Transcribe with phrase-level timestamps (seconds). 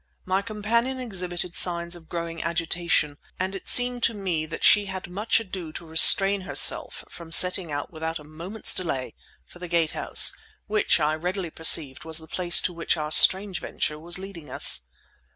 [0.25, 5.07] My companion exhibited signs of growing agitation, and it seemed to me that she had
[5.07, 9.13] much ado to restrain herself from setting out without a moment's delay
[9.45, 10.33] for the Gate House,
[10.65, 14.81] which, I readily perceived, was the place to which our strange venture was leading us.